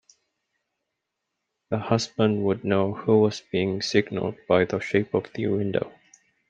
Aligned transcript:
The 1.69 1.77
husband 1.77 2.43
would 2.43 2.63
know 2.63 2.91
who 2.95 3.19
was 3.19 3.39
being 3.51 3.83
signalled 3.83 4.33
by 4.47 4.65
the 4.65 4.79
shape 4.79 5.13
of 5.13 5.31
the 5.35 5.45
window. 5.45 5.93